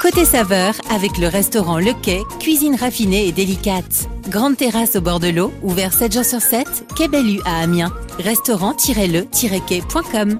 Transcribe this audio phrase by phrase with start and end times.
[0.00, 4.08] Côté saveur, avec le restaurant Le Quai, cuisine raffinée et délicate.
[4.28, 7.92] Grande terrasse au bord de l'eau, ouvert 7 jours sur 7, Quai Bellu à Amiens.
[8.18, 10.38] Restaurant-le-quai.com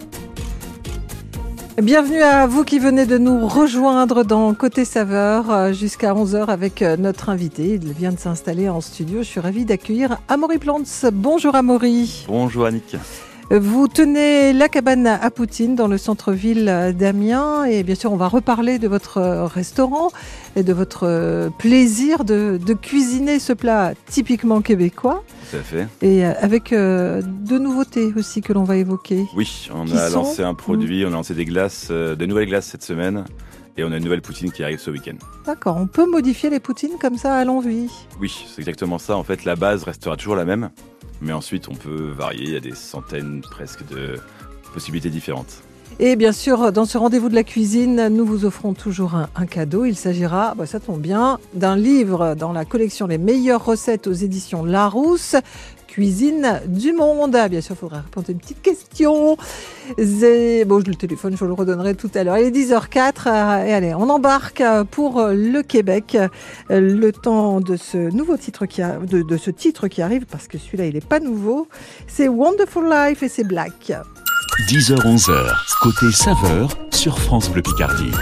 [1.81, 6.83] Bienvenue à vous qui venez de nous rejoindre dans Côté Saveur euh, jusqu'à 11h avec
[6.83, 7.75] euh, notre invité.
[7.75, 9.19] Il vient de s'installer en studio.
[9.19, 11.07] Je suis ravie d'accueillir Amaury Plantz.
[11.13, 12.25] Bonjour Amaury.
[12.27, 12.97] Bonjour Annick.
[13.55, 18.27] Vous tenez la cabane à Poutine dans le centre-ville d'Amiens et bien sûr on va
[18.27, 20.09] reparler de votre restaurant
[20.57, 25.23] et de votre plaisir de, cuisiner ce plat typiquement québécois.
[25.51, 25.87] Tout à fait.
[26.01, 29.27] Et avec euh, deux nouveautés aussi que l'on va évoquer.
[29.37, 32.67] Oui, on a lancé un produit, on a lancé des glaces, euh, de nouvelles glaces
[32.67, 33.25] cette semaine.
[33.77, 35.17] Et on a une nouvelle poutine qui arrive ce week-end.
[35.47, 39.17] D'accord, on peut modifier les poutines comme ça à l'envie Oui, c'est exactement ça.
[39.17, 40.71] En fait, la base restera toujours la même.
[41.23, 42.43] Mais ensuite, on peut varier.
[42.43, 44.19] Il y a des centaines presque de
[44.75, 45.63] possibilités différentes.
[46.01, 49.85] Et bien sûr, dans ce rendez-vous de la cuisine, nous vous offrons toujours un, cadeau.
[49.85, 54.13] Il s'agira, bah, ça tombe bien, d'un livre dans la collection Les meilleures recettes aux
[54.13, 55.37] éditions Larousse
[55.93, 57.37] cuisine du monde.
[57.51, 59.37] Bien sûr, il faudra répondre à une petite question.
[59.37, 62.39] Bon, je le téléphone, je le redonnerai tout à l'heure.
[62.39, 66.17] Il est 10h04 euh, et allez, on embarque pour le Québec.
[66.71, 70.87] Le temps de ce nouveau titre qui de ce titre qui arrive, parce que celui-là,
[70.87, 71.69] il n'est pas nouveau.
[72.07, 73.93] C'est Wonderful Life et c'est Black.
[74.71, 78.13] 10h-11h, côté saveur sur France Bleu Picardie.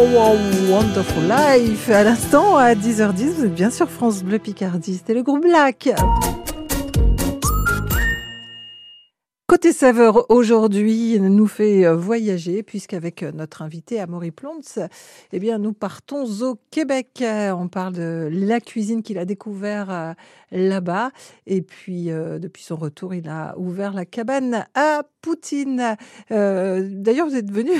[0.00, 0.38] Wow, wow,
[0.70, 1.90] wonderful life.
[1.90, 4.96] À l'instant, à 10h10, vous êtes bien sur France Bleu Picardie.
[4.96, 5.90] C'était le groupe Black.
[9.46, 14.78] Côté saveur aujourd'hui nous fait euh, voyager puisqu'avec euh, notre invité Amaury Plontz,
[15.32, 17.18] eh bien nous partons au Québec.
[17.20, 20.14] Euh, On parle de la cuisine qu'il a découvert
[20.50, 21.10] là-bas
[21.46, 25.96] et puis depuis son retour, il a ouvert la cabane à Poutine.
[26.30, 27.72] D'ailleurs, vous êtes venu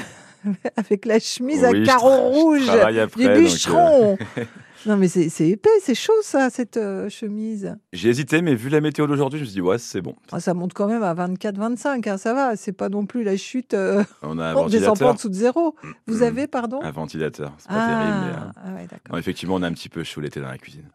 [0.77, 4.19] avec la chemise Oui, à carreaux rouges du après, donc, euh, bûcheron.
[4.87, 7.77] non mais c'est épais, c'est chaud ça, cette euh, chemise.
[7.93, 10.15] J'ai hésité, mais vu la météo d'aujourd'hui, je me suis dit, ouais, c'est bon.
[10.33, 12.57] Ah, ça monte quand même à 24-25, hein, ça va.
[12.57, 13.75] C'est pas non plus la chute.
[13.75, 15.75] euh, On a un on descend pas en dessous de zéro.
[16.07, 18.19] Vous avez, pardon Un ventilateur, c'est pas terrible.
[18.27, 20.59] Mais, euh, ah ouais, non, effectivement, on a un petit peu chaud l'été dans la
[20.59, 20.89] cuisine.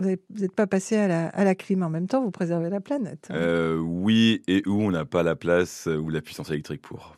[0.00, 2.80] Vous n'êtes pas passé à la, à la clim en même temps, vous préservez la
[2.80, 3.28] planète.
[3.30, 3.34] hein.
[3.36, 7.16] Euh, oui, et où on n'a pas la place ou la puissance électrique pour.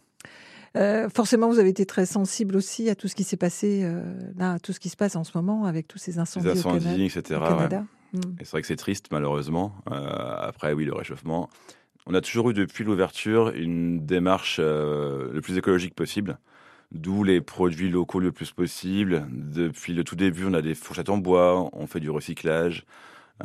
[0.76, 4.02] Euh, forcément, vous avez été très sensible aussi à tout ce qui s'est passé euh,
[4.36, 6.60] là, à tout ce qui se passe en ce moment avec tous ces incendies, Les
[6.60, 7.22] au Cana- incendies, etc.
[7.30, 7.48] au ouais.
[7.48, 7.84] Canada.
[8.12, 8.18] Mm.
[8.40, 9.74] Et c'est vrai que c'est triste, malheureusement.
[9.90, 11.48] Euh, après, oui, le réchauffement.
[12.06, 16.38] On a toujours eu, depuis l'ouverture, une démarche le plus écologique possible.
[16.92, 19.26] D'où les produits locaux le plus possible.
[19.32, 22.84] Depuis le tout début, on a des fourchettes en bois, on fait du recyclage.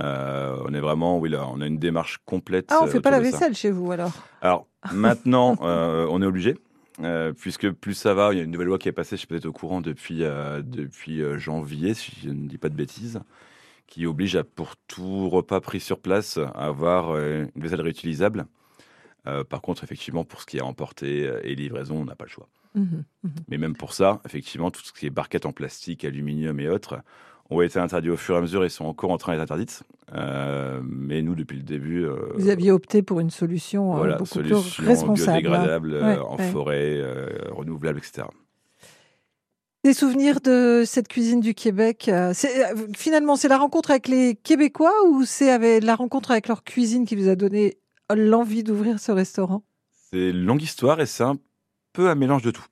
[0.01, 2.67] Euh, on est vraiment, oui, là, on a une démarche complète.
[2.71, 3.23] Ah, on euh, fait pas la ça.
[3.23, 4.11] vaisselle chez vous alors
[4.41, 6.57] Alors maintenant, euh, on est obligé,
[7.01, 9.19] euh, puisque plus ça va, il y a une nouvelle loi qui est passée, je
[9.19, 12.75] suis peut-être au courant depuis, euh, depuis euh, janvier, si je ne dis pas de
[12.75, 13.21] bêtises,
[13.87, 18.45] qui oblige à, pour tout repas pris sur place à avoir une vaisselle réutilisable.
[19.27, 22.29] Euh, par contre, effectivement, pour ce qui est emporté et livraison, on n'a pas le
[22.29, 22.47] choix.
[22.75, 23.03] Mhm.
[23.47, 26.99] Mais même pour ça, effectivement, tout ce qui est barquettes en plastique, aluminium et autres
[27.51, 29.83] ont été interdits au fur et à mesure et sont encore en train d'être interdites.
[30.13, 34.15] Euh, mais nous, depuis le début, euh, Vous aviez opté pour une solution euh, voilà,
[34.17, 35.29] beaucoup solution plus responsable.
[35.29, 35.39] hein.
[35.41, 36.51] biodégradable, Ouais, en ouais.
[36.51, 37.01] forêt,
[37.51, 38.27] renouvelable, etc.
[39.85, 42.11] Des souvenirs de cette cuisine du Québec
[42.95, 47.15] Finalement, c'est la rencontre avec les Québécois ou c'est la rencontre avec leur cuisine qui
[47.15, 47.77] vous a donné
[48.13, 49.63] l'envie d'ouvrir ce restaurant?
[50.11, 51.37] C'est une longue histoire et c'est un
[51.93, 52.65] peu un mélange de tout.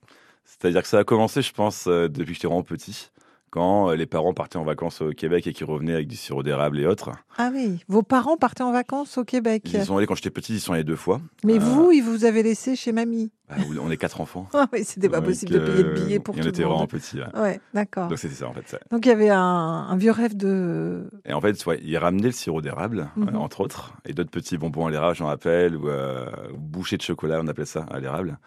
[0.44, 3.10] C'est-à-dire que ça a commencé, je pense, depuis que j'étais vraiment petit,
[3.50, 6.42] quand euh, les parents partaient en vacances au Québec et qui revenaient avec du sirop
[6.42, 7.10] d'érable et autres.
[7.36, 9.62] Ah oui, vos parents partaient en vacances au Québec.
[9.72, 11.20] Ils sont allés quand j'étais petit, ils sont allés deux fois.
[11.44, 13.30] Mais Euh, vous, ils vous avaient laissé chez mamie.
[13.48, 14.48] bah, on est quatre enfants.
[14.54, 16.60] Ah oui, c'était pas Donc, possible de payer le euh, billet pour tout on était
[16.62, 16.88] le vraiment monde.
[16.90, 17.18] petits.
[17.18, 17.40] ouais.
[17.40, 18.08] Ouais, d'accord.
[18.08, 18.68] Donc c'était ça en fait.
[18.68, 18.78] ça.
[18.90, 21.08] Donc il y avait un, un vieux rêve de.
[21.24, 23.28] Et en fait, ouais, ils ramenaient le sirop d'érable, Mhm.
[23.34, 26.26] euh, entre autres, et d'autres petits bonbons à l'érable, j'en rappelle, ou euh,
[26.56, 28.38] bouchées de chocolat, on appelait ça, à l'érable.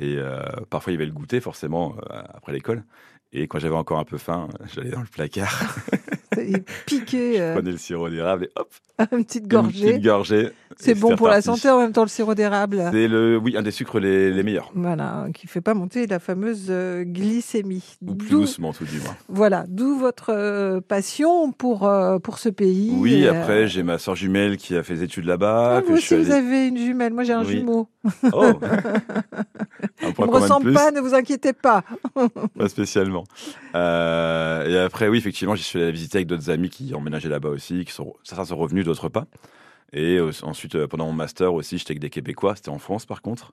[0.00, 0.40] Et euh,
[0.70, 2.84] parfois, il y avait le goûter, forcément, euh, après l'école.
[3.32, 5.76] Et quand j'avais encore un peu faim, j'allais dans le placard,
[6.38, 6.54] et
[6.86, 8.70] piquer je euh, prenais le sirop d'érable et hop,
[9.12, 9.86] une petite une gorgée.
[9.92, 10.48] petite gorgée.
[10.80, 12.88] C'est bon pour la santé en même temps le sirop d'érable.
[12.92, 14.70] C'est le, oui, un des sucres les, les meilleurs.
[14.74, 17.96] Voilà, qui fait pas monter la fameuse euh, glycémie.
[18.06, 19.16] Ou plus doucement, tout du moins.
[19.28, 21.90] Voilà, d'où votre euh, passion pour,
[22.22, 22.92] pour ce pays.
[22.96, 25.78] Oui, après, j'ai ma soeur jumelle qui a fait des études là-bas.
[25.78, 27.12] ah, vous aussi, vous avez une jumelle.
[27.12, 27.58] Moi, j'ai un Oui.
[27.58, 27.88] jumeau.
[28.32, 28.52] Oh
[30.02, 31.82] ne me ressemble pas, ne vous inquiétez pas.
[32.58, 33.24] Pas spécialement.
[33.74, 37.28] Euh, et après, oui, effectivement, j'y suis allé la visiter avec d'autres amis qui emménageaient
[37.28, 39.26] là-bas aussi, qui sont, certains sont revenus, d'autres pas.
[39.92, 43.06] Et euh, ensuite, euh, pendant mon master aussi, j'étais avec des Québécois, c'était en France
[43.06, 43.52] par contre.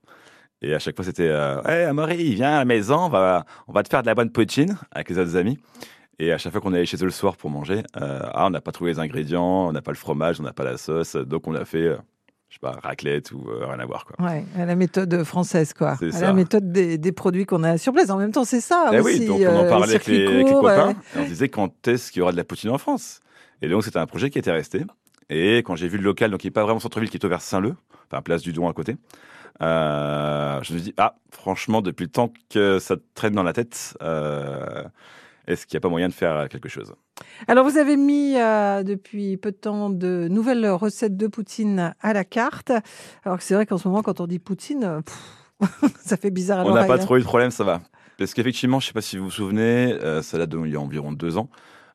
[0.62, 3.74] Et à chaque fois, c'était euh, Hey, Amaury, viens à la maison, on va, on
[3.74, 5.60] va te faire de la bonne poutine avec les autres amis.
[6.18, 8.50] Et à chaque fois qu'on allait chez eux le soir pour manger, euh, ah, on
[8.50, 11.16] n'a pas trouvé les ingrédients, on n'a pas le fromage, on n'a pas la sauce,
[11.16, 11.98] donc on a fait, euh,
[12.62, 14.06] je sais pas, raclette ou euh, rien à voir.
[14.06, 14.26] Quoi.
[14.26, 15.98] Ouais, à la méthode française, quoi.
[16.00, 16.22] C'est À ça.
[16.22, 18.10] la méthode des, des produits qu'on a sur place.
[18.10, 19.20] En même temps, c'est ça Eh aussi.
[19.20, 20.88] oui, donc on en euh, parlait avec les, circuits avec les courts, copains.
[20.90, 23.20] euh, et on se disait quand est-ce qu'il y aura de la poutine en France?
[23.62, 24.86] Et donc c'était un projet qui était resté.
[25.30, 27.42] Et quand j'ai vu le local, donc qui n'est pas vraiment centre-ville, qui est ouvert
[27.42, 27.76] Saint-Leu,
[28.10, 28.96] enfin place du Don à côté,
[29.62, 33.54] euh, je me suis dit, ah, franchement, depuis le temps que ça traîne dans la
[33.54, 34.84] tête, euh,
[35.48, 36.94] est-ce qu'il n'y a pas moyen de faire quelque chose?
[37.48, 42.14] Alors, vous avez mis euh, depuis peu de temps de nouvelles recettes de poutine à
[42.14, 42.72] la carte.
[43.24, 46.32] Alors que c'est vrai qu'en ce moment, quand on dit poutine, euh, pff, ça fait
[46.32, 46.98] bizarre à On n'a pas hein.
[46.98, 47.82] trop eu de problème, ça va.
[48.18, 50.76] Parce qu'effectivement, je ne sais pas si vous vous souvenez, euh, ça date d'il y
[50.76, 51.50] a environ deux ans.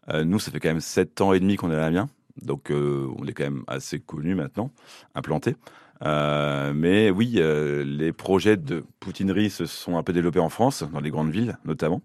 [0.09, 2.09] Euh, nous, ça fait quand même sept ans et demi qu'on est à l'Amiens.
[2.42, 4.71] Donc, euh, on est quand même assez connu maintenant,
[5.14, 5.57] implanté.
[6.02, 10.85] Euh, mais oui, euh, les projets de poutinerie se sont un peu développés en France,
[10.92, 12.00] dans les grandes villes notamment.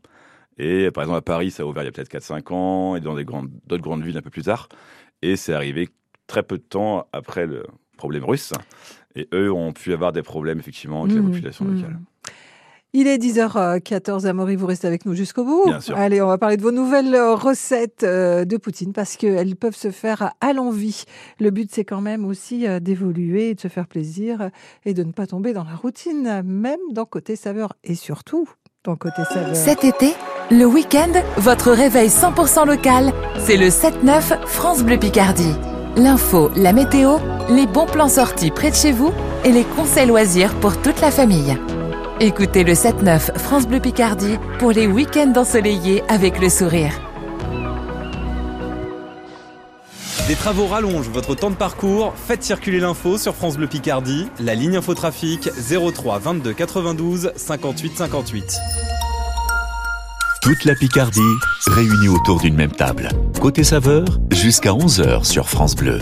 [0.58, 3.02] Et par exemple, à Paris, ça a ouvert il y a peut-être 4-5 ans, et
[3.02, 4.70] dans grandes- d'autres grandes villes un peu plus tard.
[5.22, 5.90] Et c'est arrivé
[6.28, 7.66] très peu de temps après le
[7.98, 8.54] problème russe.
[9.16, 11.76] Et eux ont pu avoir des problèmes, effectivement, avec la Mmh, population mmh.
[11.76, 12.00] locale.
[12.98, 15.66] Il est 10h14, Amaury, vous restez avec nous jusqu'au bout.
[15.66, 15.98] Bien sûr.
[15.98, 19.76] Allez, on va parler de vos nouvelles euh, recettes euh, de poutine parce qu'elles peuvent
[19.76, 21.04] se faire à l'envie.
[21.42, 24.50] Le but, c'est quand même aussi euh, d'évoluer, de se faire plaisir
[24.86, 27.74] et de ne pas tomber dans la routine, même dans Côté Saveur.
[27.84, 28.48] Et surtout,
[29.54, 30.14] Cet été,
[30.52, 35.56] le week-end, votre réveil 100% local, c'est le 7-9 France Bleu Picardie.
[35.96, 37.18] L'info, la météo,
[37.50, 39.12] les bons plans sortis près de chez vous
[39.44, 41.58] et les conseils loisirs pour toute la famille.
[42.20, 46.94] Écoutez le 7-9 France Bleu Picardie pour les week-ends ensoleillés avec le sourire.
[50.28, 52.14] Des travaux rallongent votre temps de parcours.
[52.16, 54.28] Faites circuler l'info sur France Bleu Picardie.
[54.40, 58.58] La ligne infotrafic 03 22 92 58 58.
[60.42, 61.22] Toute la Picardie
[61.68, 63.10] réunie autour d'une même table.
[63.40, 66.00] Côté saveur, jusqu'à 11h sur France Bleu.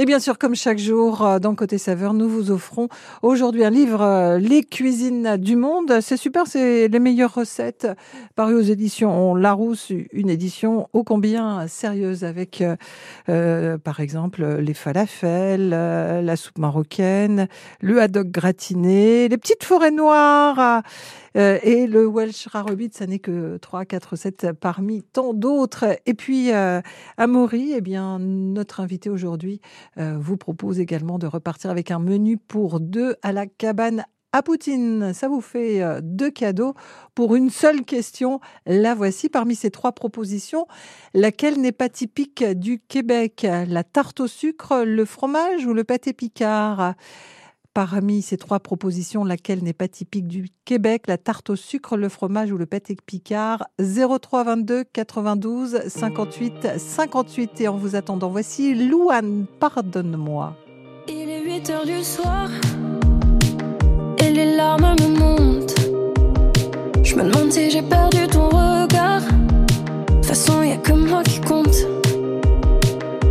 [0.00, 2.86] Et bien sûr, comme chaque jour, euh, dans Côté Saveur, nous vous offrons
[3.22, 5.98] aujourd'hui un livre, euh, Les cuisines du monde.
[6.02, 7.88] C'est super, c'est les meilleures recettes
[8.36, 12.62] paru aux éditions Larousse, une édition ô combien sérieuse avec,
[13.28, 17.48] euh, par exemple, les falafels, la soupe marocaine,
[17.80, 20.84] le haddock gratiné, les petites forêts noires.
[21.34, 25.98] Et le Welsh Rarebit, ça n'est que 3, 4 recettes parmi tant d'autres.
[26.06, 26.80] Et puis, euh,
[27.16, 29.60] Amaury, eh bien, notre invité aujourd'hui
[29.96, 35.12] vous propose également de repartir avec un menu pour deux à la cabane à Poutine.
[35.14, 36.74] Ça vous fait deux cadeaux
[37.14, 38.40] pour une seule question.
[38.66, 40.66] La voici parmi ces trois propositions.
[41.14, 43.46] Laquelle n'est pas typique du Québec?
[43.66, 46.94] La tarte au sucre, le fromage ou le pâté picard?
[47.78, 51.04] Parmi ces trois propositions, laquelle n'est pas typique du Québec?
[51.06, 53.68] La tarte au sucre, le fromage ou le pâté picard?
[53.78, 57.60] 03 22 92 58 58.
[57.60, 60.56] Et en vous attendant, voici Louane, pardonne-moi.
[61.06, 62.48] Il est 8 heures du soir
[64.18, 65.78] et les larmes me montent.
[67.04, 69.22] Je me demande si j'ai perdu ton regard.
[69.22, 71.86] De toute façon, y a que moi qui compte.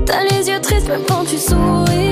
[0.06, 2.07] T'as les yeux tristes même quand tu souris.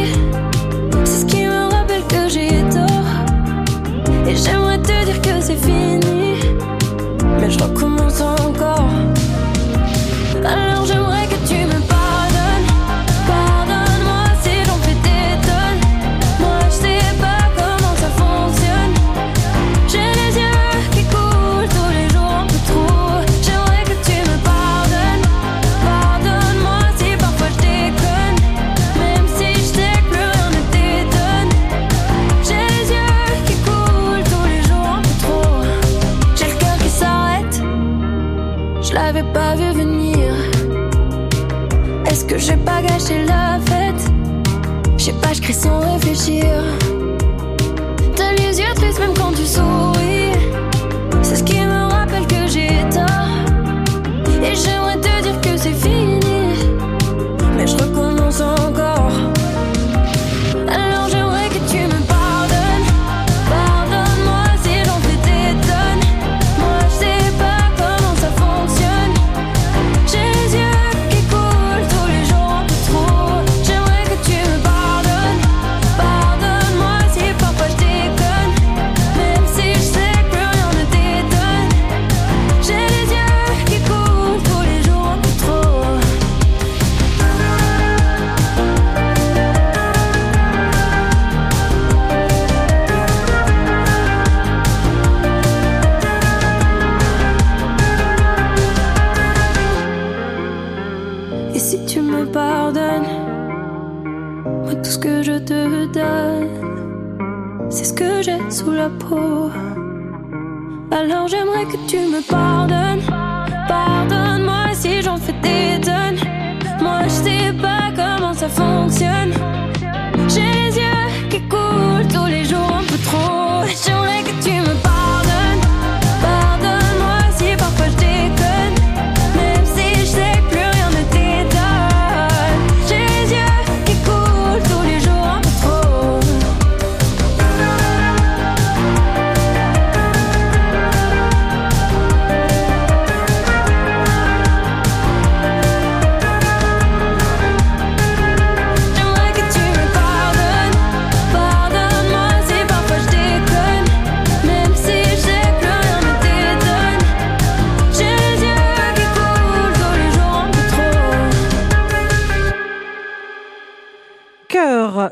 [7.57, 8.54] Mais je
[46.15, 46.63] réfléchir.
[48.15, 49.94] T'as les yeux tristes même quand tu souris.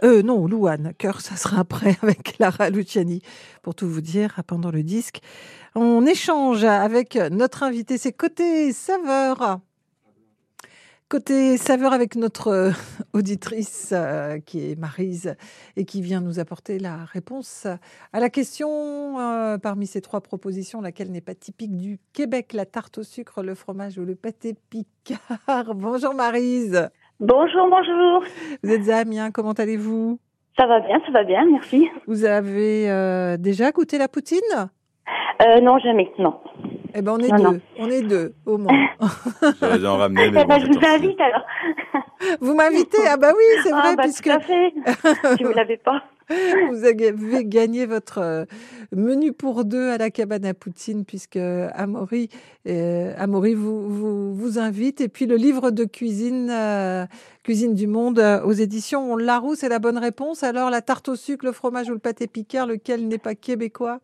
[0.04, 3.22] Euh, non, Louane, cœur, ça sera après avec Lara Luciani.
[3.62, 5.22] Pour tout vous dire, pendant le disque,
[5.76, 9.60] on échange avec notre invité, c'est côté saveur.
[11.14, 12.72] Côté saveur avec notre euh,
[13.14, 15.36] auditrice euh, qui est Marise
[15.76, 17.68] et qui vient nous apporter la réponse
[18.14, 22.66] à la question euh, parmi ces trois propositions, laquelle n'est pas typique du Québec, la
[22.66, 25.76] tarte au sucre, le fromage ou le pâté picard.
[25.76, 26.90] Bonjour Marise.
[27.20, 28.24] Bonjour, bonjour.
[28.64, 30.20] Vous êtes à Amiens, comment allez-vous?
[30.58, 31.90] Ça va bien, ça va bien, merci.
[32.08, 34.40] Vous avez euh, déjà goûté la poutine?
[35.42, 36.40] Euh, non, jamais, non.
[36.96, 37.60] Eh ben on est Non, deux, non.
[37.80, 38.88] on est deux au moins.
[39.62, 41.46] J'aurais dû en ramener, mais Eh bon, ben, je vous invite alors.
[42.40, 43.08] Vous m'invitez?
[43.08, 44.74] Ah bah oui, c'est ah, vrai, bah, puisque tout à fait.
[45.38, 46.04] si vous l'avez pas.
[46.72, 47.14] Vous avez
[47.46, 48.46] gagné votre euh,
[48.92, 52.30] menu pour deux à la cabane à Poutine, puisque Amaury,
[52.68, 55.02] euh, Amaury vous, vous, vous invite.
[55.02, 57.06] Et puis le livre de cuisine, euh,
[57.44, 60.44] Cuisine du Monde, aux éditions Larousse, c'est la bonne réponse.
[60.44, 64.00] Alors la tarte au sucre, le fromage ou le pâté picard, lequel n'est pas québécois?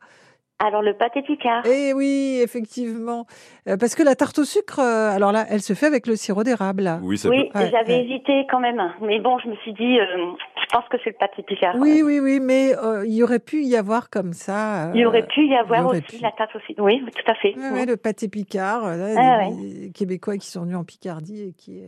[0.62, 1.64] Alors, le pâté picard.
[1.66, 3.26] Eh oui, effectivement.
[3.70, 6.18] Euh, parce que la tarte au sucre, euh, alors là, elle se fait avec le
[6.18, 7.00] sirop d'érable.
[7.02, 7.60] Oui, ça Oui, peut.
[7.60, 8.04] Ouais, j'avais ouais.
[8.06, 8.82] hésité quand même.
[9.02, 10.06] Mais bon, je me suis dit, euh,
[10.62, 11.76] je pense que c'est le pâté picard.
[11.80, 14.88] Oui, oui, oui, mais euh, il y aurait pu y avoir comme ça.
[14.88, 16.18] euh, Il y aurait pu y avoir aussi pu.
[16.22, 16.76] la tarte aussi.
[16.78, 17.56] Oui, tout à fait.
[17.58, 21.42] Ouais, ouais, le pâté Picard, là, Ah, des, des Québécois qui sont venus en Picardie
[21.42, 21.84] et qui,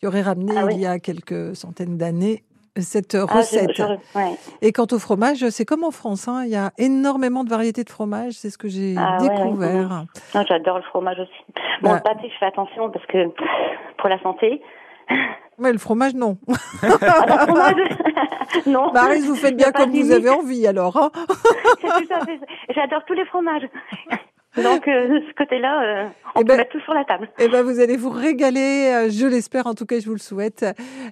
[0.00, 0.72] qui auraient ramené Ah, oui.
[0.76, 2.42] il y a quelques centaines d'années
[2.80, 3.70] cette Ah, recette.
[3.76, 3.82] je-
[4.18, 4.32] ouais.
[4.62, 7.84] Et quant au fromage, c'est comme en France, hein, il y a énormément de variétés
[7.84, 10.04] de fromage, c'est ce que j'ai Ah, ouais, ouais, découvert.
[10.34, 11.44] Non, J'adore le fromage aussi.
[11.82, 11.96] Bon, Bah.
[11.96, 13.28] le pâté, je fais attention parce que
[13.98, 14.60] pour la santé.
[15.58, 16.36] Mais le fromage, non.
[16.82, 17.74] Ah, le fromage
[18.66, 18.92] Non.
[18.92, 20.96] Marise, vous faites bien comme vous avez envie alors.
[20.96, 21.10] hein.
[22.74, 23.68] J'adore tous les fromages.
[24.62, 27.28] Donc, euh, de ce côté-là, euh, on Eh peut ben- mettre tout sur la table.
[27.38, 30.18] Eh ben, vous allez vous régaler, euh, je l'espère, en tout cas, je vous le
[30.20, 30.64] souhaite,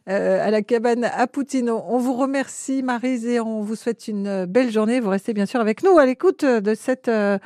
[0.08, 1.70] euh, à la cabane à Poutine.
[1.70, 5.00] On vous remercie, Marise, et on vous souhaite une belle journée.
[5.00, 7.38] Vous restez bien sûr avec nous à l'écoute de, cette, de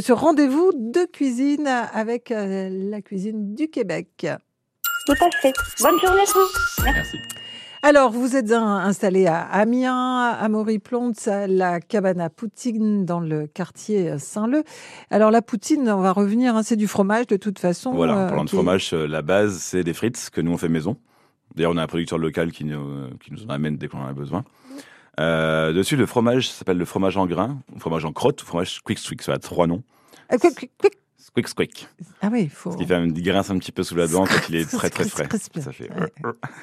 [0.00, 4.26] ce rendez-vous de cuisine avec la cuisine du Québec.
[5.06, 5.52] Tout à fait.
[5.82, 6.84] Bonne journée à vous.
[6.84, 7.16] Merci.
[7.88, 13.46] Alors, vous êtes installé à Amiens, à Maury-Plonte, à la cabane à Poutine, dans le
[13.46, 14.64] quartier Saint-Leu.
[15.08, 17.92] Alors, la poutine, on va revenir, hein, c'est du fromage de toute façon.
[17.92, 20.56] Voilà, en euh, parlant de fromage, euh, la base, c'est des frites que nous on
[20.56, 20.96] fait maison.
[21.54, 24.08] D'ailleurs, on a un producteur local qui nous, qui nous en amène dès qu'on en
[24.08, 24.42] a besoin.
[25.20, 28.80] Euh, dessus, le fromage s'appelle le fromage en grain, ou fromage en crotte, ou fromage
[28.80, 29.22] quick squick.
[29.22, 29.84] Ça a trois noms.
[30.28, 30.94] Quick, quick, quick.
[31.36, 31.88] Squick squick.
[32.22, 32.72] Ah oui, il faut.
[32.72, 34.88] Ce qui fait il grince un petit peu sous la dent quand il est très
[34.88, 35.28] très frais.
[35.60, 35.90] Ça fait.
[35.90, 36.10] Ouais.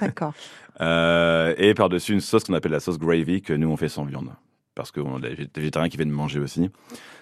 [0.02, 0.34] D'accord.
[0.82, 4.04] Euh, et par-dessus, une sauce qu'on appelle la sauce gravy que nous on fait sans
[4.04, 4.32] viande.
[4.74, 6.72] Parce qu'on a des vég- des végétariens qui viennent manger aussi.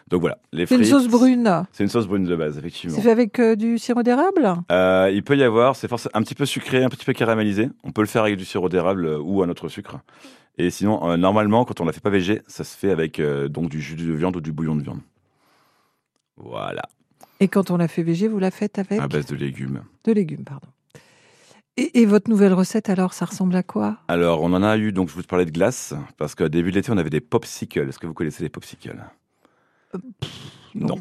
[0.08, 1.66] Donc voilà, les C'est une sauce brune.
[1.74, 2.96] C'est une sauce brune de base, effectivement.
[2.96, 4.56] C'est fait avec euh, du sirop d'érable?
[4.72, 7.68] Euh, il peut y avoir, c'est forcément un petit peu sucré, un petit peu caramélisé.
[7.84, 10.00] On peut le faire avec du sirop d'érable euh, ou un autre sucre.
[10.58, 13.50] Et sinon, euh, normalement, quand on la fait pas végé, ça se fait avec euh,
[13.50, 15.02] donc du jus de viande ou du bouillon de viande.
[16.38, 16.84] Voilà,
[17.42, 19.82] Et quand on la fait végé, vous la faites avec à base de légumes.
[20.06, 20.68] de légumes, pardon.
[21.76, 23.98] Et, et votre nouvelle recette, alors, ça ressemble à quoi?
[24.08, 26.76] Alors, on en a eu, donc je vous parlais de glace, parce qu'au début de
[26.76, 27.88] l'été, on avait des popsicles.
[27.90, 28.96] Est-ce que vous connaissez les popsicles?
[30.76, 30.98] Non.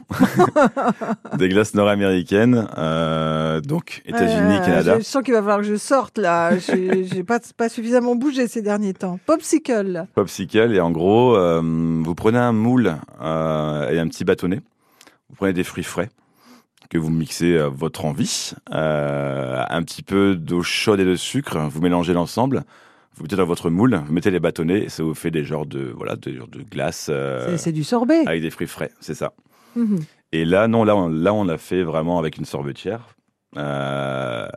[1.36, 4.98] des glaces nord-américaines, euh, donc États-Unis, Euh, Canada.
[4.98, 6.56] Je sens qu'il va falloir que je sorte, là.
[6.58, 9.20] J'ai pas, pas suffisamment bougé ces derniers temps.
[9.26, 10.06] Popsicle.
[10.14, 14.60] Popsicle, et en gros, euh, vous prenez un moule euh, et un petit bâtonnet.
[15.28, 16.08] Vous prenez des fruits frais
[16.90, 21.56] que vous mixez à votre envie, euh, un petit peu d'eau chaude et de sucre,
[21.58, 22.64] vous mélangez l'ensemble,
[23.16, 25.66] vous mettez dans votre moule, vous mettez les bâtonnets, et ça vous fait des genres
[25.66, 28.24] de voilà, des genres de glace euh, C'est- du sorbet.
[28.26, 29.32] avec des fruits frais, c'est ça.
[29.76, 30.00] Mhm.
[30.32, 33.14] Et là, non, là, on, là, on l'a fait vraiment avec une sorbetière.
[33.56, 34.48] Euh,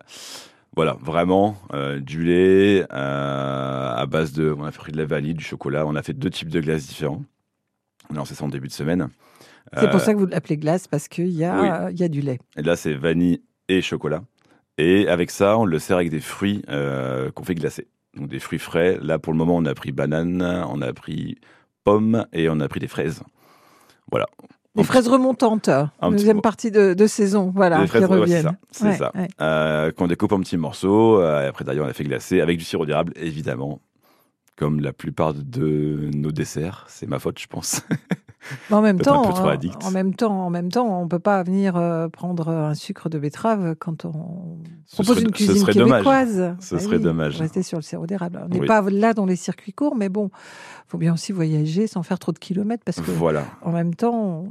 [0.75, 5.33] voilà, vraiment euh, du lait euh, à base de, on a fait de la vanille,
[5.35, 5.85] du chocolat.
[5.85, 7.23] On a fait deux types de glaces différents.
[8.09, 9.09] On a lancé ça en début de semaine.
[9.79, 11.95] C'est pour Euh, ça que vous l'appelez glace, parce qu'il y, a, oui.
[11.95, 12.39] y a du lait.
[12.57, 14.21] Et là, c'est vanille et chocolat.
[14.77, 17.87] Et avec ça, on le sert avec des fruits euh, qu'on fait glacer.
[18.15, 18.97] Donc des fruits frais.
[19.01, 21.37] Là, pour le moment, on a pris banane, on a pris
[21.83, 23.21] pomme et on a pris des fraises.
[24.11, 24.25] Voilà.
[24.75, 26.41] Les En fraises remontantes, petit deuxième peu.
[26.41, 28.43] partie de, de saison, voilà, Des fraises, qui ouais, c'est reviennent.
[28.43, 29.11] ça, c'est Ouais, ça.
[29.15, 29.27] ouais.
[29.41, 31.19] Euh, qu'on découpe en petits morceaux.
[31.21, 33.79] euh, et après, d'ailleurs, on a fait glacer avec du sirop d'érable, évidemment.
[34.55, 36.85] Comme la plupart de nos desserts.
[36.87, 37.81] C'est ma faute, je pense.
[38.71, 39.83] En même temps, addict.
[39.85, 43.17] en même temps, en même temps, on peut pas venir euh, prendre un sucre de
[43.19, 45.91] betterave quand on Ce propose serait- une ce cuisine serait dommage.
[46.03, 46.55] québécoise.
[46.59, 47.37] Ce serait oui, dommage.
[47.39, 48.39] Rester sur le sirop d'érable.
[48.45, 48.67] On n'est Oui.
[48.67, 50.29] pas là dans les circuits courts, mais bon,
[50.87, 53.45] faut bien aussi voyager sans faire trop de kilomètres parce que Voilà.
[53.61, 54.49] en même temps, on-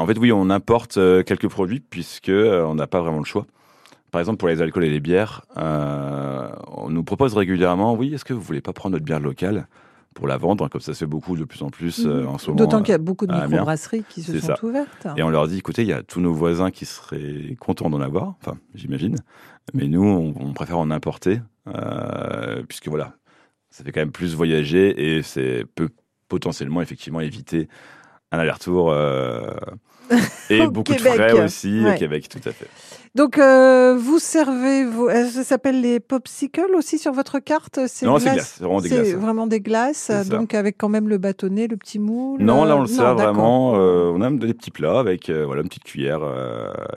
[0.00, 3.24] En fait, oui, on importe euh, quelques produits puisque euh, on n'a pas vraiment le
[3.24, 3.46] choix.
[4.12, 8.24] Par exemple, pour les alcools et les bières, euh, on nous propose régulièrement, oui, est-ce
[8.24, 9.66] que vous voulez pas prendre notre bière locale?
[10.16, 12.46] Pour la vendre, comme ça se fait beaucoup de plus en plus euh, en ce
[12.46, 12.56] moment.
[12.56, 14.64] D'autant qu'il y a beaucoup de microbrasseries qui se sont ça.
[14.64, 15.06] ouvertes.
[15.18, 18.00] Et on leur dit, écoutez, il y a tous nos voisins qui seraient contents d'en
[18.00, 19.16] avoir, enfin, j'imagine,
[19.74, 23.16] mais nous, on, on préfère en importer, euh, puisque voilà,
[23.70, 25.90] ça fait quand même plus voyager et c'est peut
[26.28, 27.68] potentiellement, effectivement, éviter
[28.32, 29.50] un aller-retour euh,
[30.50, 31.12] et Au beaucoup Québec.
[31.12, 31.94] de frais aussi Ouais.
[31.94, 32.68] au Québec, tout à fait.
[33.14, 37.80] Donc, euh, vous servez, vous, euh, ça s'appelle les popsicles aussi sur votre carte?
[37.86, 39.12] C'est Non, c'est glace, c'est vraiment des C'est glaces.
[39.14, 40.36] vraiment des glaces, C'est ça.
[40.36, 42.42] donc avec quand même le bâtonnet, le petit moule.
[42.42, 45.62] Non, là, on le sert vraiment, euh, on a des petits plats avec euh, voilà,
[45.62, 46.20] une petite cuillère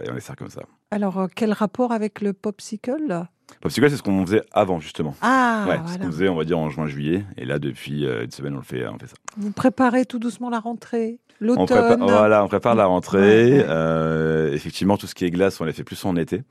[0.03, 0.61] et on les sert comme ça.
[0.91, 3.25] Alors, quel rapport avec le popsicle?
[3.61, 5.15] Popsicle, c'est ce qu'on faisait avant, justement.
[5.21, 7.25] Ah, ouais, ce qu'on faisait, on va dire, en juin-juillet.
[7.37, 9.15] Et là, depuis euh, une semaine, on le fait, on fait ça.
[9.37, 11.65] Vous préparez tout doucement la rentrée, On l'automne.
[11.65, 13.57] prépare, voilà, on prépare la rentrée.
[13.57, 13.65] Ouais.
[13.67, 16.43] Euh, effectivement, tout ce qui est glace, on les fait plus en été.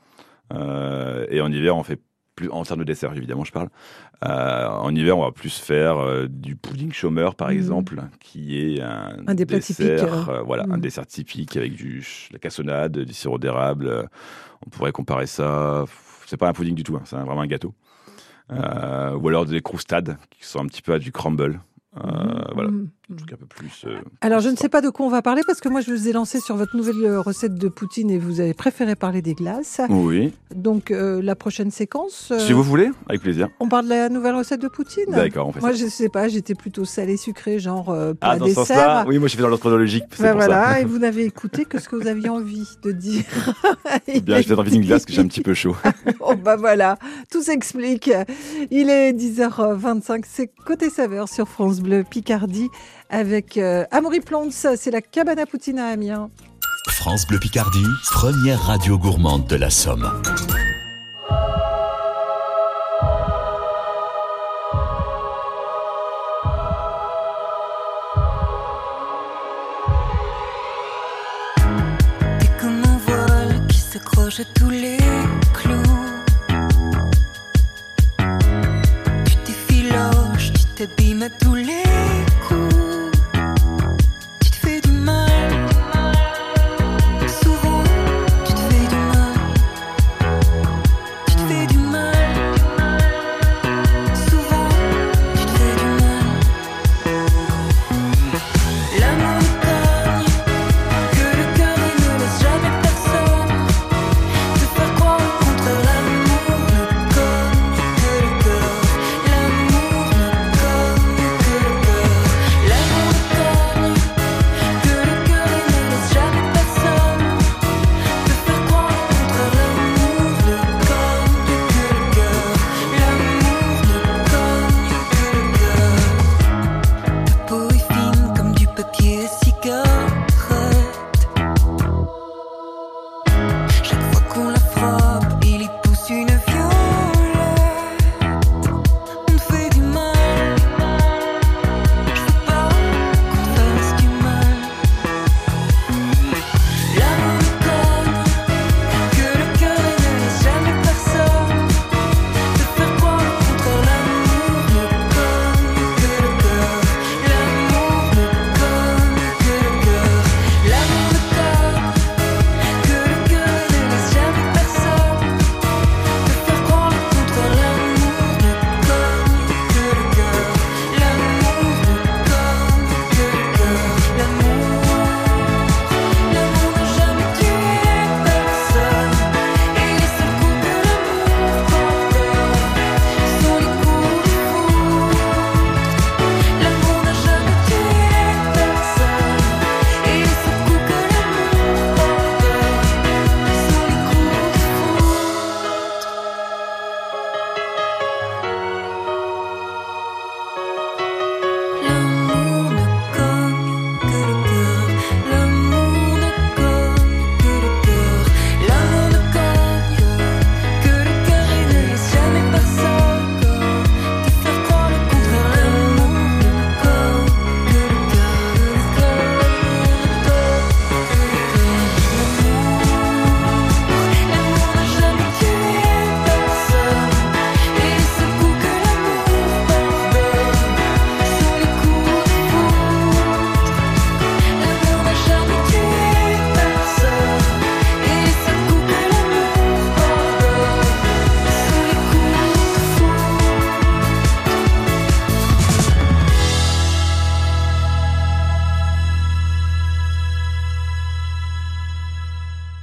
[0.52, 2.00] Euh, et en hiver, on fait
[2.34, 3.68] plus, en termes de dessert, évidemment, je parle.
[4.22, 7.54] En hiver, on va plus faire du pudding chômeur, par Mhm.
[7.56, 10.80] exemple, qui est un, Un des dessert, voilà, un Mhm.
[10.80, 14.08] dessert typique avec du, la cassonade, du sirop d'érable.
[14.66, 15.84] On pourrait comparer ça.
[16.28, 17.72] C'est pas un pudding du tout, hein, c'est vraiment un gâteau.
[18.52, 21.60] Euh, ou alors des croustades qui sont un petit peu à du crumble.
[21.96, 22.90] Euh, Voilà, Mhm.
[23.10, 23.84] Un truc un peu plus.
[23.86, 25.90] euh, Alors, je ne sais pas de quoi on va parler parce que moi, je
[25.90, 29.22] vous ai lancé sur votre nouvelle euh, recette de poutine et vous avez préféré parler
[29.22, 29.80] des glaces.
[29.88, 30.32] Oui.
[30.54, 33.48] Donc, euh, la prochaine séquence, euh, Si vous voulez, avec plaisir.
[33.60, 35.76] on parle de la nouvelle recette de poutine D'accord, on fait Moi, ça.
[35.76, 39.04] je sais pas, j'étais plutôt salé sucré, genre euh, Ah, dans ce sens-là dessert.
[39.08, 41.88] Oui, moi je suis dans l'ordre chronologique, Ben voilà, et vous n'avez écouté que ce
[41.88, 43.24] que vous aviez envie de dire.
[44.06, 45.76] Il Bien, j'étais envie d'une glace que j'ai un petit peu chaud.
[46.20, 46.98] Oh bah voilà,
[47.30, 48.10] tout s'explique.
[48.70, 52.68] Il est 10h25, c'est Côté Saveur sur France Bleu Picardie
[53.10, 56.30] avec euh, Amaury c'est la cabane à poutine à Amiens.
[56.88, 60.10] France Bleu Picardie, première radio gourmande de la Somme.
[74.40, 74.98] À tous les
[75.52, 75.82] clous.
[79.24, 81.77] Tu t'effiloches, tu t'abîmes à tous les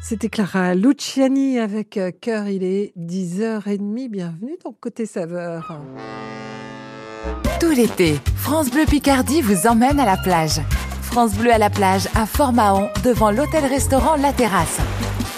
[0.07, 4.07] C'était Clara Luciani avec euh, Cœur, il est 10h30.
[4.07, 5.79] Bienvenue dans Côté Saveur.
[7.59, 10.61] Tout l'été, France Bleu Picardie vous emmène à la plage.
[11.01, 14.77] France Bleu à la plage à Fort-Mahon devant l'hôtel-restaurant La Terrasse.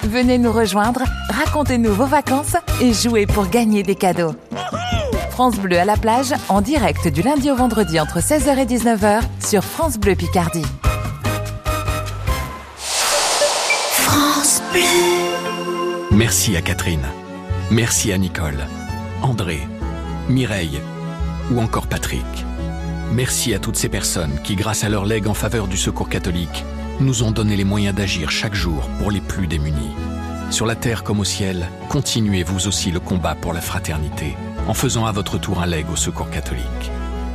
[0.03, 4.35] Venez nous rejoindre, racontez-nous vos vacances et jouez pour gagner des cadeaux.
[5.29, 9.21] France Bleu à la plage en direct du lundi au vendredi entre 16h et 19h
[9.39, 10.65] sur France Bleu Picardie.
[16.11, 17.05] Merci à Catherine.
[17.71, 18.65] Merci à Nicole,
[19.21, 19.59] André,
[20.29, 20.81] Mireille
[21.51, 22.25] ou encore Patrick.
[23.11, 26.65] Merci à toutes ces personnes qui, grâce à leur legs en faveur du secours catholique,
[26.99, 29.95] nous ont donné les moyens d'agir chaque jour pour les plus démunis.
[30.49, 34.35] Sur la terre comme au ciel, continuez vous aussi le combat pour la fraternité
[34.67, 36.91] en faisant à votre tour un leg au secours catholique.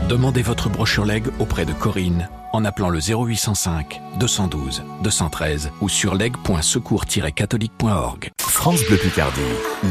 [0.08, 6.14] Demandez votre brochure leg auprès de Corinne en appelant le 0805 212 213 ou sur
[6.14, 8.30] leg.secours-catholique.org.
[8.40, 9.40] France Bleu Picardie,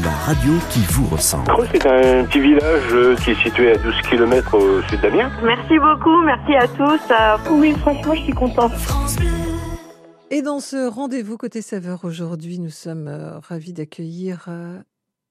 [0.04, 1.46] la radio qui vous ressemble.
[1.48, 5.30] Creux, c'est un petit village euh, qui est situé à 12 km au sud d'Amiens.
[5.42, 7.00] Merci beaucoup, merci à tous.
[7.10, 8.70] Euh, Oui, franchement, je suis contente.
[10.30, 14.48] Et dans ce rendez-vous Côté Saveur aujourd'hui, nous sommes euh, ravis d'accueillir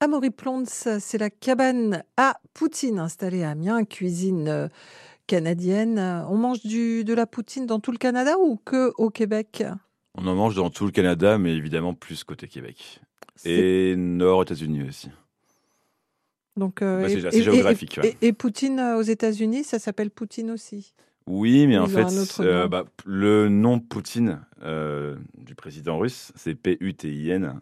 [0.02, 0.64] Amaury Plons.
[0.66, 4.68] C'est la cabane à poutine installée à Amiens, cuisine euh,
[5.28, 6.00] canadienne.
[6.28, 9.64] On mange du, de la poutine dans tout le Canada ou que au Québec?
[10.16, 13.00] On en mange dans tout le Canada, mais évidemment plus côté Québec.
[13.46, 15.10] Et nord États-Unis aussi.
[16.58, 18.18] Donc, euh, Bah, c'est et- géographique, Et, ouais.
[18.22, 20.94] et- et Poutine euh, aux États-Unis, ça s'appelle Poutine aussi?
[21.28, 26.56] Oui, mais en Ils fait, euh, bah, le nom Poutine euh, du président russe, c'est
[26.56, 27.60] P-U-T-I-N,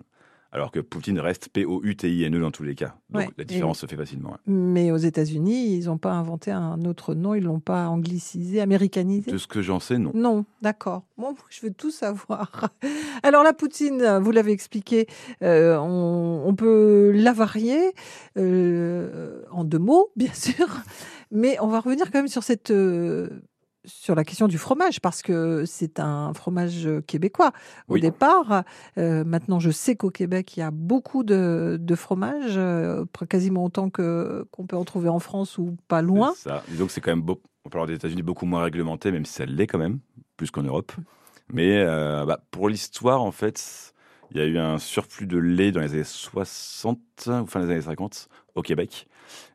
[0.52, 2.96] alors que Poutine reste P-O-U-T-I-N-E dans tous les cas.
[3.10, 4.32] Donc Ouais, la et- différence se fait facilement.
[4.32, 4.38] ouais.
[4.48, 9.32] Mais aux États-Unis, ils n'ont pas inventé un autre nom, ils l'ont pas anglicisé, américanisé?
[9.32, 10.12] De ce que j'en sais, non.
[10.16, 11.04] Non, d'accord.
[11.18, 12.70] Bon, je veux tout savoir.
[13.24, 15.08] Alors la poutine, vous l'avez expliqué,
[15.44, 17.94] euh, on, on peut la varier
[18.38, 20.68] euh, en deux mots, bien sûr,
[21.32, 23.30] mais on va revenir quand même sur cette euh,
[23.90, 27.52] sur la question du fromage parce que c'est un fromage québécois
[27.88, 28.02] au Oui.
[28.02, 28.64] départ.
[28.98, 33.66] Euh, maintenant, je sais qu'au Québec, il y a beaucoup de, de fromages, euh, quasiment
[33.66, 36.34] autant que qu'on peut en trouver en France ou pas loin.
[36.36, 36.64] C'est Ça.
[36.70, 39.34] Disons que c'est quand même, beau, on parle des États-Unis, beaucoup moins réglementé, même si
[39.34, 40.00] ça l'est quand même,
[40.38, 40.92] plus qu'en Europe.
[41.52, 43.94] Mais euh, bah, pour l'histoire, en fait,
[44.32, 47.72] il y a eu un surplus de lait dans les années 60 ou fin des
[47.72, 49.08] années 50 au Québec.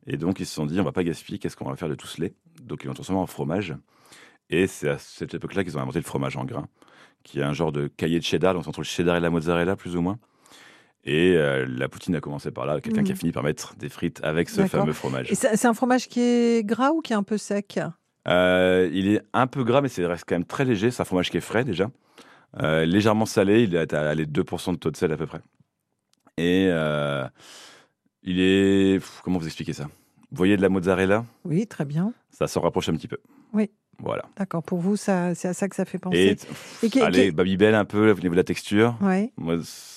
[0.07, 1.95] Et donc, ils se sont dit, on va pas gaspiller, qu'est-ce qu'on va faire de
[1.95, 2.35] tout ce lait?
[2.63, 3.75] Donc, ils l'ont transformé en fromage.
[4.51, 6.69] Et c'est à cette époque-là qu'ils ont inventé le fromage en grains,
[7.23, 9.75] qui est un genre de cahier de cheddar, donc entre le cheddar et la mozzarella,
[9.77, 10.19] plus ou moins.
[11.05, 13.19] Et euh, la poutine a commencé par là, quelqu'un qui a Mhm.
[13.21, 15.31] fini par mettre des frites avec ce fameux fromage.
[15.31, 17.79] Et c'est c'est un fromage qui est gras ou qui est un peu sec?
[18.27, 20.91] Euh, il est un peu gras, mais c'est reste quand même très léger.
[20.91, 21.91] C'est un fromage qui est frais déjà.
[22.63, 25.41] Euh, légèrement salé, il est à les 2% de taux de sel à peu près.
[26.37, 27.27] Et euh,
[28.23, 28.99] il est.
[28.99, 29.85] pff, Comment vous expliquer ça?
[29.85, 31.25] Vous voyez de la mozzarella?
[31.45, 32.13] Oui, très bien.
[32.31, 33.19] Ça s'en rapproche un petit peu.
[33.53, 33.71] Oui.
[34.01, 34.25] Voilà.
[34.37, 34.63] D'accord.
[34.65, 36.37] Pour vous, c'est à ça que ça fait Et, penser.
[36.83, 38.97] Et qui- allez, qui- Babybel un peu au niveau de la texture.
[39.01, 39.33] Ouais.
[39.37, 39.94] Moi, c'est-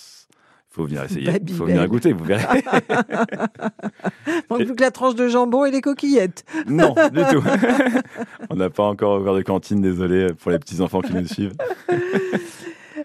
[0.77, 1.29] faut venir essayer.
[1.47, 2.43] Il faut venir goûter, vous verrez.
[4.49, 6.45] Manque plus que la tranche de jambon et les coquillettes.
[6.67, 7.43] non, du tout.
[8.49, 11.53] On n'a pas encore ouvert de cantine, désolé pour les petits enfants qui nous suivent.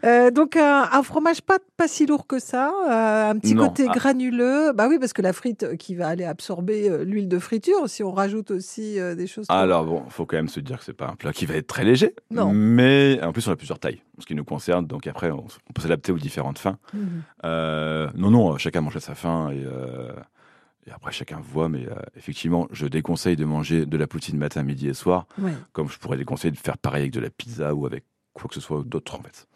[0.04, 3.68] Euh, donc un, un fromage pas, pas si lourd que ça, euh, un petit Non.
[3.68, 3.92] côté Ah.
[3.94, 4.72] granuleux.
[4.72, 8.02] Bah oui, parce que la frite euh, qui va aller absorber l'huile de friture, si
[8.02, 9.46] on rajoute aussi euh, des choses.
[9.46, 11.54] comme- Alors bon, faut quand même se dire que c'est pas un plat qui va
[11.54, 12.14] être très léger.
[12.30, 12.52] Non.
[12.52, 14.86] Mais en plus, on a plusieurs tailles, ce qui nous concerne.
[14.86, 16.78] Donc après, on, on peut s'adapter aux différentes faim.
[16.94, 17.22] Mhm.
[18.16, 19.62] Non, non, chacun mange à sa faim et,
[20.88, 21.68] et après chacun voit.
[21.68, 25.52] Mais euh, effectivement, je déconseille de manger de la poutine matin, midi et soir, Ouais.
[25.72, 28.54] comme je pourrais déconseiller de faire pareil avec de la pizza ou avec quoi que
[28.54, 29.46] ce soit d'autre en fait.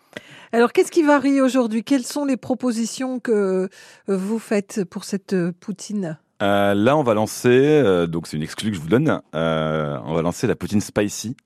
[0.52, 1.84] Alors qu'est-ce qui varie aujourd'hui?
[1.84, 3.68] Quelles sont les propositions que
[4.08, 6.18] euh, vous faites pour cette euh, poutine?
[6.42, 10.22] Euh, là, on va lancer, donc c'est une exclue que je vous donne, on va
[10.22, 11.36] lancer la poutine spicy.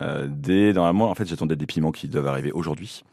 [0.00, 3.04] Dès, normalement, en fait, j'attendais des piments qui doivent arriver aujourd'hui.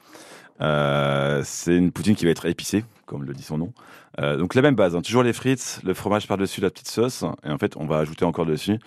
[0.59, 3.71] C'est une poutine qui va être épicée, comme le dit son nom.
[4.17, 7.23] Donc la même base, hein, toujours les frites, le fromage par-dessus, la petite sauce.
[7.43, 8.79] Et en fait, on va ajouter encore dessus.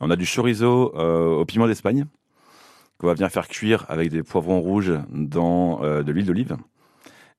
[0.00, 2.06] On a du chorizo au piment d'Espagne,
[3.00, 6.56] qu'on va venir faire cuire avec des poivrons rouges dans euh, de l'huile d'olive.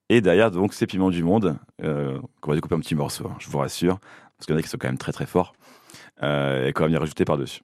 [0.10, 3.36] Et derrière, donc, ces piments du monde, euh, qu'on va découper en petits morceaux, hein,
[3.40, 4.00] je vous rassure,
[4.38, 5.54] parce qu'il y en a qui sont quand même très très forts,
[6.24, 7.62] euh, et qu'on va venir rajouter par-dessus.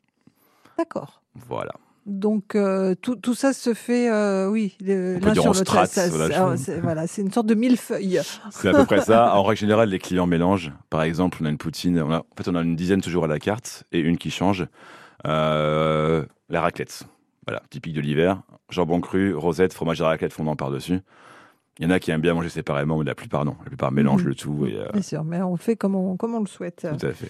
[0.78, 1.24] D'accord.
[1.34, 1.74] Voilà.
[2.06, 5.74] Donc euh, tout, tout ça se fait, euh, oui, l'un sur l'autre.
[6.10, 8.22] voilà, je- c'est voilà, c'est une sorte de millefeuille.
[8.52, 9.34] C'est à peu près ça.
[9.36, 10.72] En règle générale, les clients mélangent.
[10.90, 13.26] Par exemple, on a une poutine, on a, en fait, on a une dizaine toujours
[13.26, 14.68] à la carte et une qui change.
[15.26, 17.04] Euh, la raclette.
[17.48, 18.42] Voilà, typique de l'hiver.
[18.70, 21.00] Jambon cru, rosette, fromage de raclette fondant par-dessus.
[21.80, 23.56] Il y en a qui aiment bien manger séparément, mais la plupart non.
[23.64, 24.28] La plupart mélangent Mhm.
[24.30, 24.66] le tout.
[24.66, 26.86] Et, euh, Bien sûr, mais on fait comme on, comme on le souhaite.
[27.00, 27.30] tout à fait.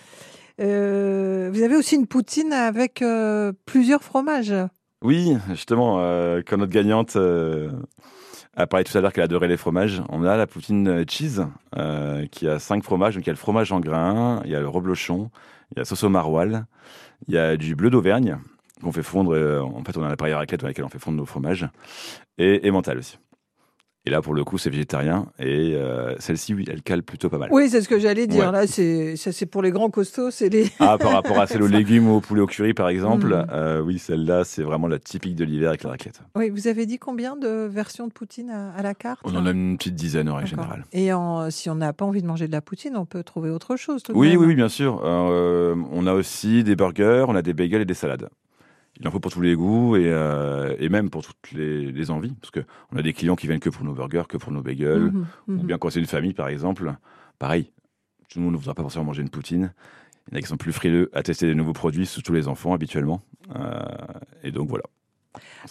[0.59, 4.55] Euh, vous avez aussi une poutine avec euh, plusieurs fromages.
[5.03, 5.97] Oui, justement,
[6.47, 7.15] quand notre gagnante
[8.55, 11.45] a parlé tout à l'heure qu'elle adorait les fromages, on a la poutine cheese
[12.31, 13.13] qui a cinq fromages.
[13.13, 15.29] Donc il y a le fromage en grains, il y a le reblochon,
[15.71, 16.63] il y a la sauce au maroilles,
[17.27, 18.39] il y a du bleu d'Auvergne
[18.81, 19.33] qu'on fait fondre.
[19.33, 21.25] euh, en fait, on a un appareil à raclette dans lequel on fait fondre nos
[21.25, 21.67] fromages
[22.37, 23.17] et, et mental aussi.
[24.05, 27.37] Et là, pour le coup, c'est végétarien et euh, celle-ci, oui, elle cale plutôt pas
[27.39, 27.49] mal.
[27.51, 28.45] Oui, c'est ce que j'allais dire.
[28.45, 28.51] Ouais.
[28.53, 30.31] Là, c'est ça, c'est pour les grands costauds.
[30.31, 30.69] C'est les.
[30.79, 33.47] Ah, par rapport à celle aux légumes ou au poulet au curry, par exemple, Mhm.
[33.51, 36.21] euh, oui, celle-là, c'est vraiment la typique de l'hiver avec la raclette.
[36.37, 39.45] Oui, vous avez dit combien de versions de poutine à, à la carte On en
[39.45, 40.85] a une petite dizaine en règle générale.
[40.93, 43.49] Et en- si on n'a pas envie de manger de la poutine, on peut trouver
[43.49, 44.03] autre chose.
[44.03, 44.37] tout Oui, même.
[44.39, 45.01] oui, oui, bien sûr.
[45.03, 48.29] Euh, on a aussi des burgers, on a des bagels et des salades.
[48.99, 52.11] Il en faut pour tous les goûts et, euh, et même pour toutes les, les
[52.11, 52.33] envies.
[52.41, 54.61] Parce que on a des clients qui viennent que pour nos burgers, que pour nos
[54.61, 55.11] bagels.
[55.11, 55.65] Mhm, Ou mhm.
[55.65, 56.93] bien quand c'est une famille, par exemple,
[57.39, 57.71] pareil.
[58.29, 59.73] Tout le monde ne voudra pas forcément manger une poutine.
[60.27, 62.47] Il y en a qui sont plus frileux à tester des nouveaux produits, surtout les
[62.47, 63.21] enfants habituellement.
[63.55, 63.79] Euh,
[64.43, 64.83] et donc voilà.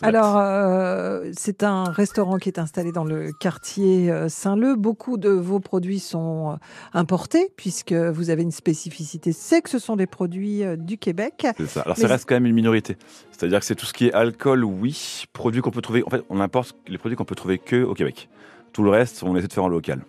[0.03, 4.77] Alors, euh, c'est un restaurant qui est installé dans le quartier euh, Saint-Leu.
[4.77, 6.57] Beaucoup de vos produits sont euh,
[6.93, 11.47] importés, puisque vous avez une spécificité, c'est que ce sont des produits du Québec.
[11.57, 11.81] C'est ça.
[11.83, 12.97] Alors Mais ça reste quand même une minorité.
[13.31, 16.03] C'est-à-dire que c'est tout ce qui est alcool, oui, produits qu'on peut trouver.
[16.07, 18.29] En fait, on importe les produits qu'on peut trouver que au Québec.
[18.73, 20.03] Tout le reste, on essaie de faire en local.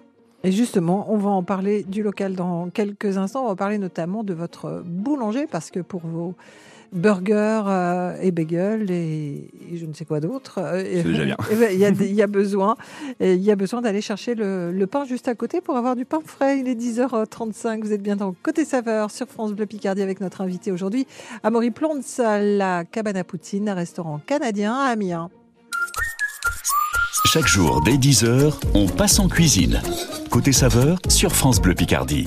[0.44, 3.46] Et justement, on va en parler du local dans quelques instants.
[3.46, 6.36] On va parler notamment de votre boulanger, parce que pour vos
[6.92, 11.38] burgers euh, et bagels et, et je ne sais quoi d'autre, euh, C'est déjà bien.
[11.72, 12.76] il y, a y besoin,
[13.20, 15.96] et il y a besoin d'aller chercher le, le pain juste à côté pour avoir
[15.96, 16.60] du pain frais.
[16.60, 17.82] Il est 10h35.
[17.82, 21.08] Vous êtes bien dans Côté Saveur sur France Bleu Picardie avec notre invité aujourd'hui,
[21.44, 25.30] Amaury Plonce, à la Cabane à Poutine, un restaurant canadien à Amiens.
[27.26, 29.82] Chaque jour, dès 10h, on passe en cuisine.
[30.30, 32.26] Côté saveur sur France Bleu Picardie.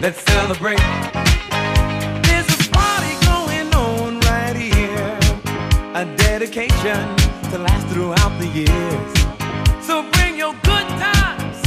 [0.00, 0.78] Let's celebrate.
[2.24, 5.18] There's a party going on right here.
[5.94, 7.16] A dedication
[7.50, 9.12] to last throughout the years.
[9.86, 11.58] So bring your good times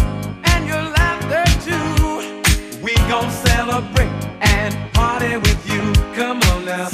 [0.46, 2.82] and your laughter too.
[2.82, 4.10] We gon' celebrate
[4.42, 5.94] and party with you.
[6.16, 6.90] Come on now.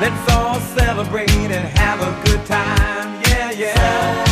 [0.00, 3.22] Let's all celebrate and have a good time.
[3.28, 4.31] Yeah, yeah.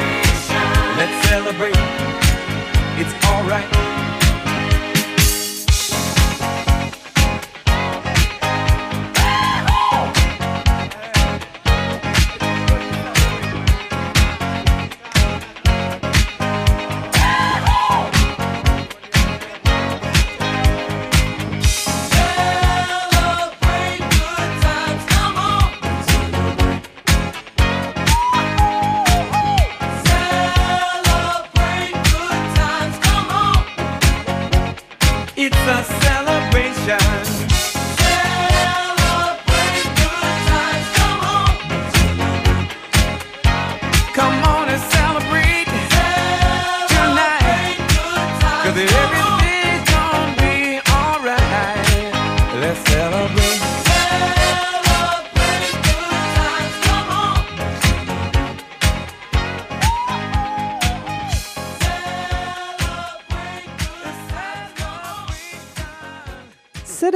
[1.01, 1.73] Let's celebrate.
[2.99, 4.10] It's alright.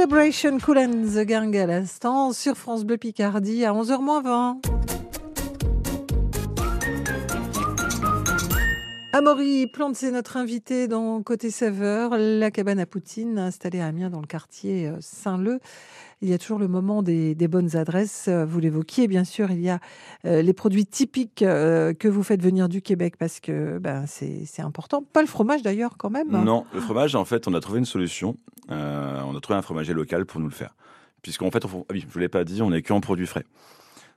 [0.08, 4.60] Celebration Cool and the Gang à l'instant sur France Bleu Picardie à 11h 20.
[9.12, 14.08] Amaury Plante, c'est notre invité dans Côté Saveur, la cabane à Poutine installée à Amiens
[14.08, 15.58] dans le quartier euh, Saint-Leu.
[16.22, 18.28] Il y a toujours le moment des, bonnes adresses.
[18.28, 19.80] Euh, Vous l'évoquiez, bien sûr, il y a
[20.24, 24.62] euh, les produits typiques euh, que vous faites venir du Québec parce que ben, c'est
[24.62, 25.02] important.
[25.02, 26.30] Pas le fromage d'ailleurs, quand même.
[26.30, 28.36] Non, le fromage, en fait, on a trouvé une solution.
[28.68, 30.74] On a trouvé un fromager local pour nous le faire.
[31.22, 33.44] Puisqu'en fait, ah oui, je ne vous l'ai pas dit, on n'est qu'en produits frais.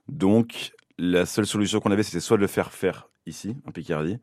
[0.08, 4.18] Donc, la seule solution qu'on avait, c'était soit de le faire faire ici, en Picardie,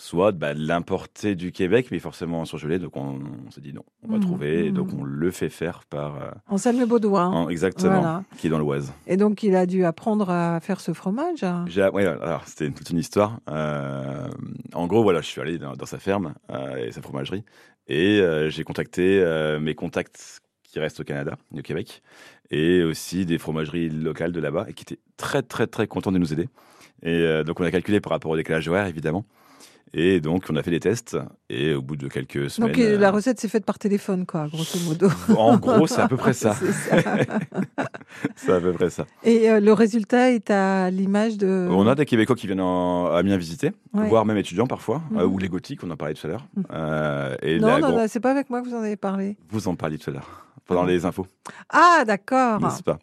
[0.00, 2.78] soit bah, de l'importer du Québec, mais forcément en surgelé.
[2.78, 4.66] Donc, on, on s'est dit non, on va Mhm, trouver.
[4.66, 5.00] Et donc, mhm.
[5.00, 6.16] on le fait faire par.
[6.22, 7.28] euh, En Salme-Baudoin.
[7.28, 8.22] en- exactement, Voilà.
[8.38, 8.92] qui est dans l'Oise.
[9.06, 11.44] Et donc, il a dû apprendre à faire ce fromage.
[11.66, 13.40] J'ai- ouais, alors c'était toute une histoire.
[13.50, 14.28] Euh,
[14.74, 17.44] en gros, voilà, je suis allé dans, dans sa ferme euh, et sa fromagerie
[17.86, 19.22] et euh, j'ai contacté
[19.60, 22.02] mes contacts qui restent au Canada, au Québec,
[22.50, 26.18] et aussi des fromageries locales de là-bas et qui étaient très très très contents de
[26.18, 26.48] nous aider.
[27.02, 29.24] Et donc on a calculé par rapport au décalage horaire évidemment.
[29.92, 31.16] Et donc on a fait des tests
[31.48, 32.70] et au bout de quelques semaines.
[32.70, 35.08] Donc, euh, euh, la recette s'est faite par téléphone, quoi, grosso modo.
[35.36, 36.54] En gros, c'est à peu près ça.
[36.54, 36.96] C'est ça.
[38.56, 39.06] à peu près ça.
[39.24, 41.66] Et euh, le résultat est à l'image de.
[41.70, 44.08] On a des Québécois qui viennent en, à Amiens visiter, Ouais.
[44.08, 45.18] voire même étudiants parfois, Mhm.
[45.18, 46.46] euh, ou les gothiques, on en parlait tout à l'heure.
[47.42, 49.36] Et non, la non, non, c'est pas avec moi que vous en avez parlé.
[49.50, 51.26] Vous en parliez tout à l'heure, pendant les infos,
[51.68, 52.60] Ah, d'accord.
[52.60, 52.98] n'est-ce pas?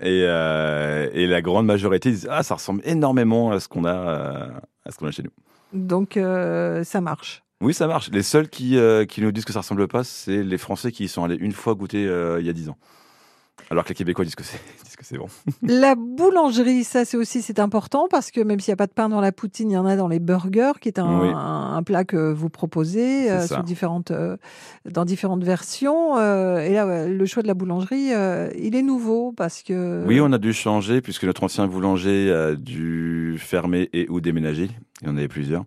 [0.00, 4.50] Et, euh, et la grande majorité disent Ah, ça ressemble énormément à ce qu'on a,
[4.84, 5.30] à ce qu'on a chez nous.
[5.72, 7.42] Donc, euh, ça marche.
[7.60, 8.10] Oui, ça marche.
[8.10, 11.04] Les seuls qui, euh, qui nous disent que ça ressemble pas, c'est les Français qui
[11.04, 12.76] y sont allés une fois goûter euh, il y a 10 ans.
[13.70, 15.26] Alors que les Québécois disent que c'est bon.
[15.62, 18.92] La boulangerie, ça c'est aussi c'est important parce que même s'il n'y a pas de
[18.92, 21.28] pain dans la poutine, il y en a dans les burgers, qui est un, Oui.
[21.34, 23.56] un- un plat que vous proposez euh, ça.
[23.56, 24.36] sous différentes, euh,
[24.90, 26.16] dans différentes versions.
[26.16, 28.10] euh, et là, ouais, le choix de la boulangerie,
[28.58, 30.04] il est nouveau parce que.
[30.06, 34.70] Oui, on a dû changer puisque notre ancien boulanger a dû fermer et ou déménager.
[35.02, 35.64] Il y en avait plusieurs.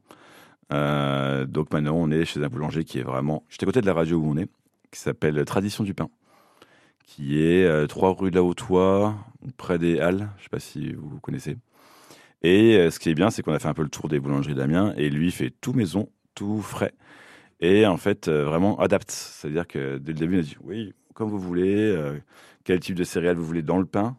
[1.47, 3.93] Donc maintenant, on est chez un boulanger qui est vraiment juste à côté de la
[3.93, 4.47] radio où on est,
[4.91, 6.09] qui s'appelle Tradition du Pain,
[7.09, 9.15] qui est euh, 3 rue de la Hautois,
[9.57, 10.29] près des Halles.
[10.37, 11.57] Je ne sais pas si vous connaissez.
[12.43, 14.19] Et euh, ce qui est bien, c'est qu'on a fait un peu le tour des
[14.19, 16.93] boulangeries d'Amiens et lui fait tout maison, tout frais.
[17.61, 19.09] Et en fait, euh, vraiment adapte.
[19.09, 22.19] C'est-à-dire que dès le début, il a dit oui, comme vous voulez, euh,
[22.63, 24.15] quel type de céréales vous voulez dans le pain,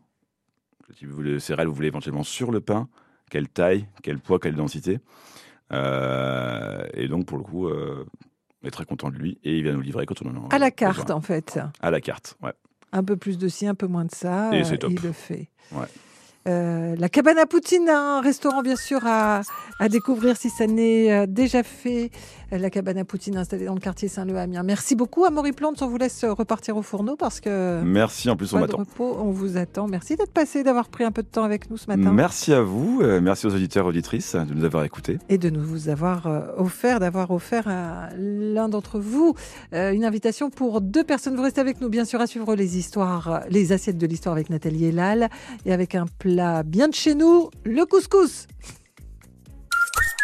[0.86, 2.88] quel type de céréales vous voulez éventuellement sur le pain,
[3.30, 4.98] quelle taille, quel poids, quelle densité.
[5.72, 8.04] Euh, et donc, pour le coup, euh,
[8.62, 10.54] on est très content de lui et il vient nous livrer quand on en a
[10.54, 10.92] À la besoin.
[10.92, 11.58] carte, en fait.
[11.80, 12.52] À la carte, ouais.
[12.92, 14.50] Un peu plus de ci, un peu moins de ça.
[14.52, 14.76] Et euh.
[14.88, 15.48] Il le fait.
[15.72, 15.86] Ouais.
[16.48, 19.42] Euh, la cabane à Poutine, un restaurant bien sûr à,
[19.78, 22.10] à découvrir si ça n'est euh, déjà fait.
[22.52, 24.62] Euh, La cabane à Poutine installée dans le quartier Saint-Leu à Amiens.
[24.62, 25.82] Merci beaucoup à Maury Plante.
[25.82, 29.86] On vous laisse repartir au fourneau parce que Merci, en plus, on repos, vous attend.
[29.86, 32.10] Merci d'être passé, d'avoir pris un peu de temps avec nous ce matin.
[32.12, 35.18] Merci à vous, euh, merci aux auditeurs et auditrices de nous avoir écoutés.
[35.28, 36.26] et de nous vous avoir
[36.56, 39.34] offert, d'avoir offert à l'un d'entre vous
[39.72, 41.36] euh, une invitation pour deux personnes.
[41.36, 44.50] Vous restez avec nous, bien sûr, à suivre les histoires, les assiettes de l'histoire avec
[44.50, 45.28] Nathalie Elal
[45.66, 48.46] et avec un plat bien de chez nous, le couscous.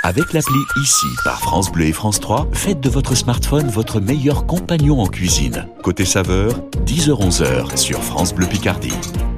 [0.03, 4.47] Avec l'appli ICI par France Bleu et France 3, faites de votre smartphone votre meilleur
[4.47, 5.67] compagnon en cuisine.
[5.83, 6.53] Côté saveur,
[6.85, 8.93] 10h-11h sur France Bleu Picardie.